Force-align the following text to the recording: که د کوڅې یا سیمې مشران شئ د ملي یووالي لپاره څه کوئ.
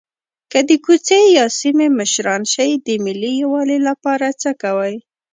که 0.51 0.59
د 0.69 0.71
کوڅې 0.85 1.19
یا 1.37 1.45
سیمې 1.59 1.87
مشران 1.99 2.41
شئ 2.53 2.71
د 2.85 2.87
ملي 3.05 3.31
یووالي 3.41 3.79
لپاره 3.87 4.27
څه 4.41 4.51
کوئ. 4.61 4.95